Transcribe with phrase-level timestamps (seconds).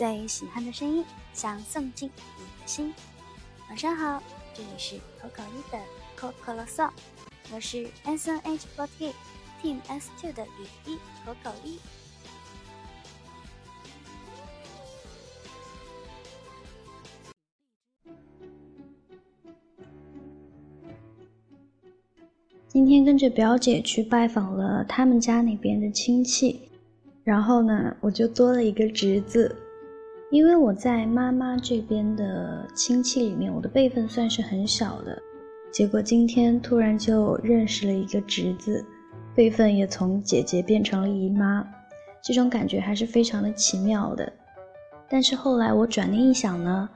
[0.00, 2.08] 最喜欢的声音，想送进
[2.38, 2.90] 你的心。
[3.68, 4.22] 晚上好，
[4.54, 5.78] 这里是口口一的
[6.16, 6.88] 口口啰嗦，
[7.52, 9.12] 我是 S N H forty
[9.62, 11.78] Team S two 的雨衣口口一。
[22.66, 26.70] 今天跟着表姐去拜访了他们家那边的亲戚，
[27.22, 29.54] 然后呢，我就多了一个侄子。
[30.30, 35.20] 因为我在妈妈这边的亲戚里面，我的辈分算是很小的，
[35.72, 38.84] 结果今天突然就认识了一个侄子，
[39.34, 41.66] 辈分也从姐姐变成了姨妈，
[42.22, 44.32] 这种感觉还是非常的奇妙的。
[45.08, 46.88] 但是后来我转念一想呢，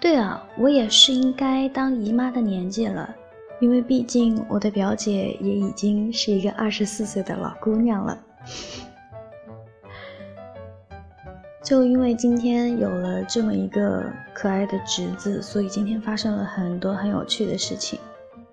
[0.00, 3.14] 对啊，我也是应该当姨妈的年纪了。
[3.60, 8.16] 因为毕竟我的表姐也已经是一个二十四岁的老姑娘了，
[11.68, 18.00] 就因为今天有了这么一个可爱的侄子，所以今天发生了很多很有趣的事情。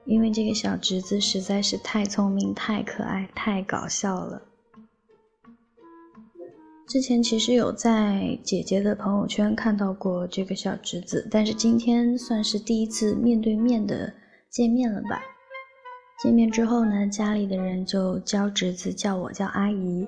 [0.03, 4.41] 因为这个小侄子实在是太聪明、太可爱、太搞笑了。
[6.89, 14.13] 之前其实有在姐姐的朋友圈看到过这个小侄子，但是今天算是第一次面对面的。
[14.49, 15.21] 见面了吧？
[16.21, 20.05] 见面之后呢，家里的人就教侄子叫我叫阿姨，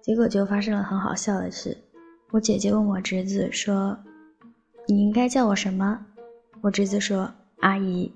[0.00, 1.76] 结果就发生了很好笑的事。
[2.32, 3.98] 我姐姐问我侄子说
[4.86, 6.06] ：“你应该叫我什么？”
[6.62, 7.28] 我侄子说
[7.58, 8.12] ：“阿姨。”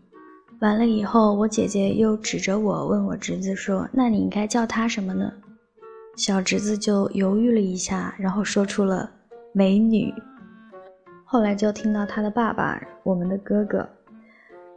[0.61, 5.33] 完了以后，我姐姐又指着我问我侄子说：“那你应该叫他什么呢？”
[6.17, 9.11] 小侄子就犹豫了一下，然后说出了
[9.53, 10.15] “美女”。
[11.27, 13.89] 后来就听到他的爸爸，我们的哥哥。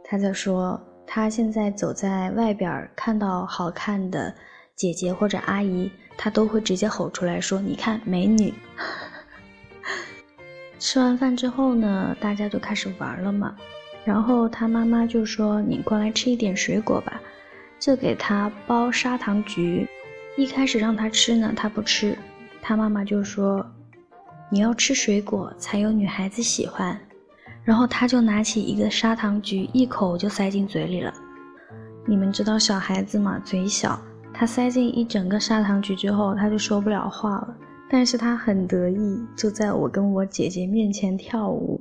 [0.02, 4.34] 他在说，他现在走在外边，看到好看的
[4.74, 8.52] 姐姐或者阿姨，他都会直接吼出来说：“你看，美女。”
[10.78, 13.54] 吃完饭之后呢，大家就开始玩了嘛。
[14.04, 17.20] 然后他妈妈就说：“你过来吃一点水果吧。”
[17.78, 19.86] 就给他剥砂糖橘。
[20.36, 22.16] 一开始让他吃呢，他不吃。
[22.62, 23.64] 他妈妈就说
[24.50, 26.98] ：“你要吃水果，才有女孩子喜欢。”
[27.64, 31.12] 然后他就拿起一个砂糖橘，一口就塞进嘴里了。
[32.06, 34.00] 你们知道小孩子嘛，嘴小，
[34.32, 37.54] 他塞进一整个砂糖橘之后，他就说不了话了。
[37.90, 41.80] 但是他很得意，就在我跟我姐姐面前跳舞，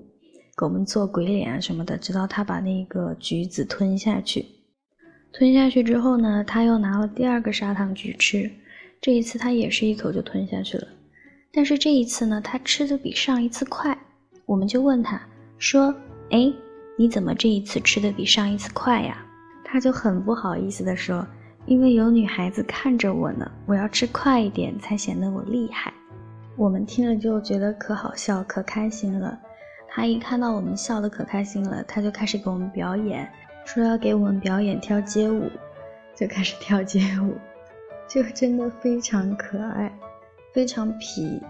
[0.57, 4.45] 给我们做鬼脸啊什么的，直到他把那个橘子吞下去。
[5.33, 8.49] 吞下去之后呢，他又拿了第二个砂糖橘吃，
[9.01, 10.87] 这一次他也是一口就吞下去了。
[11.51, 13.97] 但是这一次呢，他吃的比上一次快，
[14.45, 15.21] 我们就问他。
[15.59, 15.91] 说
[16.29, 16.53] ：“哎，
[16.99, 19.25] 你怎么这一次吃的比上一次快呀？”
[19.65, 21.27] 他就很不好意思地说
[21.67, 25.93] ：“因为有女孩子看着我呢，我要吃快一点才显得我厉害。”
[26.57, 29.37] 我们听了就觉得可好笑、可开心了。
[29.87, 33.29] 他一看到我们笑得可开心了，他就开始给我们表演，
[33.65, 35.51] 说要给我们表演跳街舞，
[36.15, 37.35] 就开始跳街舞，
[38.07, 39.91] 就真的非常可爱，
[40.53, 41.41] 非常皮。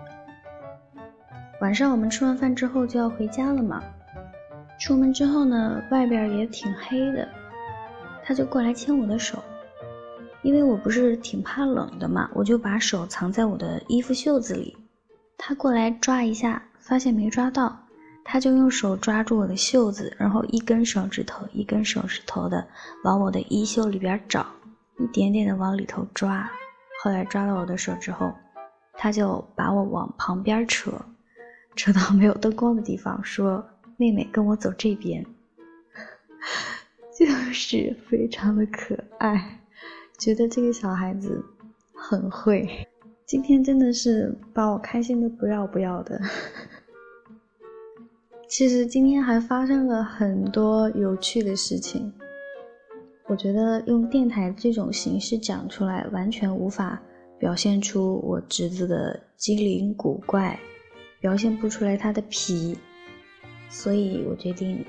[1.62, 3.84] 晚上我们吃完饭之后就要回家了嘛。
[4.80, 7.28] 出门之后呢，外边也挺黑的，
[8.24, 9.44] 他就过来牵我的手，
[10.48, 14.78] 因为我不是挺怕冷的嘛，我就把手藏在我的衣服袖子里。
[15.38, 17.78] 他过来抓一下，发现没抓到，
[18.24, 22.66] 他就用手抓住我的袖子，然后一根手指头一根手指头的
[23.04, 24.46] 往我的衣袖里边找，
[24.98, 26.50] 一点点的往里头抓。
[27.04, 28.34] 后来抓到我的手之后，
[28.94, 30.94] 他就把我往旁边扯，
[31.76, 33.68] 扯到没有灯光的地方，说。
[34.00, 35.26] 妹妹跟我走这边，
[37.18, 39.60] 就是非常的可爱，
[40.18, 41.44] 觉得这个小孩子
[41.94, 42.68] 很会。
[43.26, 46.20] 今天真的是把我开心的不要不要的。
[48.50, 52.12] 其实今天还发生了很多有趣的事情，
[53.28, 57.02] 我觉得用电台这种形式讲出来，完全无法
[57.38, 60.58] 表现出我侄子的机灵古怪，
[61.20, 62.78] 表现不出来他的皮。
[63.70, 64.84] 所以我决定，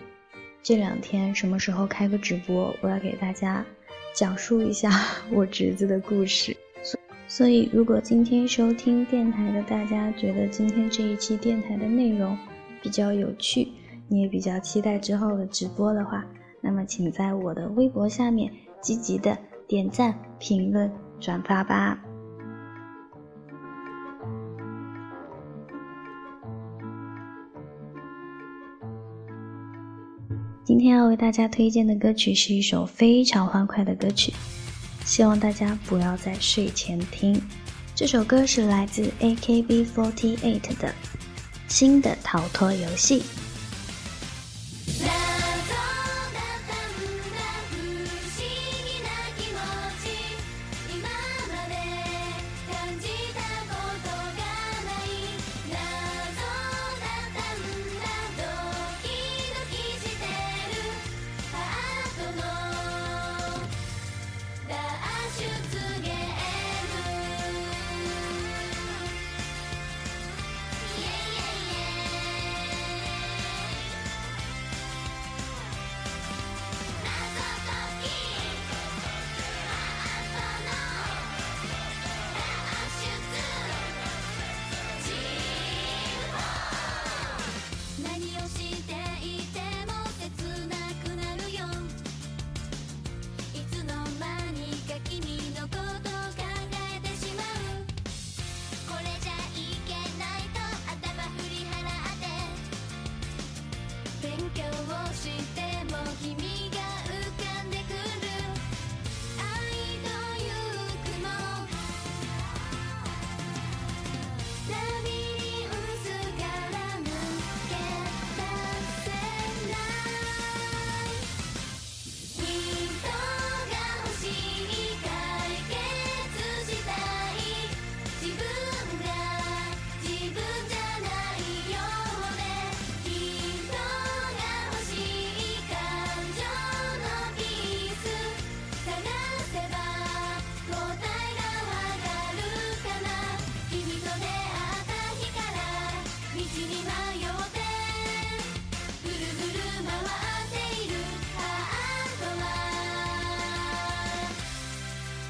[0.62, 3.66] 这两天什么时候开个直播，我要给大家
[4.18, 4.90] 讲述一下
[5.30, 6.56] 我侄子的故事。
[7.28, 12.36] 所以，如果今天收听电台的大家觉得今天这一期电台的内容
[12.82, 13.68] 比较有趣，
[14.08, 16.26] 你也比较期待之后的直播的话，
[16.60, 19.38] 那么请在我的微博下面积极的
[19.68, 22.02] 点赞、评论、转发吧。
[30.68, 34.34] 今天要为大家推荐的歌曲是一首非常欢快的歌曲，
[35.06, 37.40] 希望大家不要在睡前听。
[37.94, 40.88] 这首歌是来自 AKB48 的
[41.68, 43.22] 《新的逃脱游戏。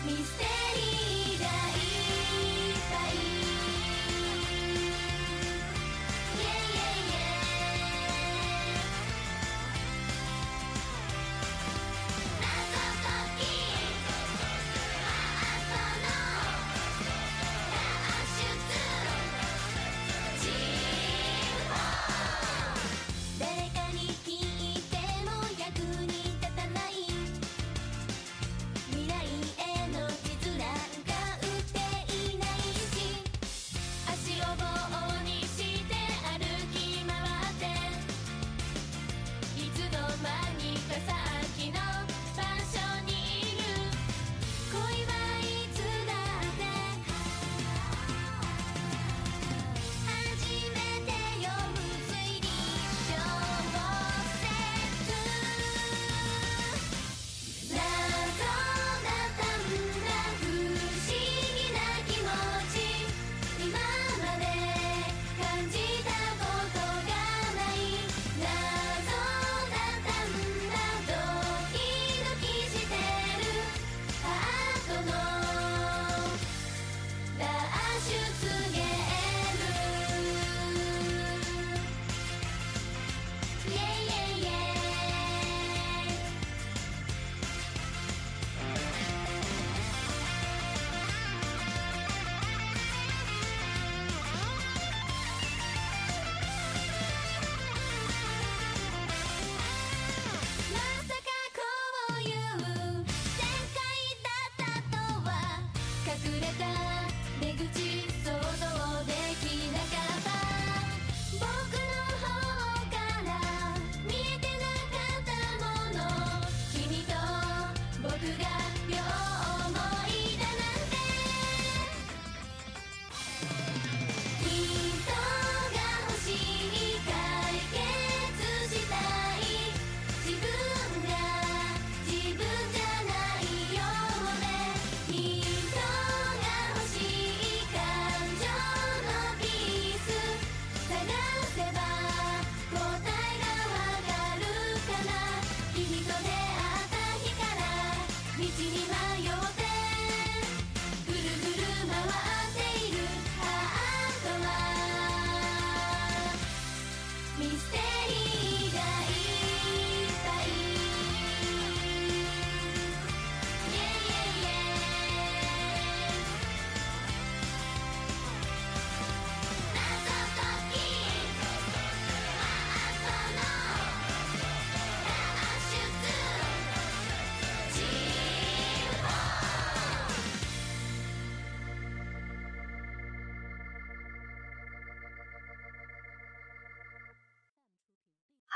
[0.08, 0.47] me stay.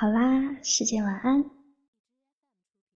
[0.03, 1.62] 好啦，世界晚安。